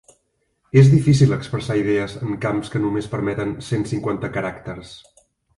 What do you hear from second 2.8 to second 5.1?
només permeten cent-cinquanta caràcters.